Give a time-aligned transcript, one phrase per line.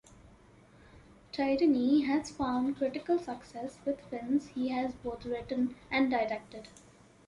[1.31, 6.69] Tierney has found critical success with films he has both written and directed.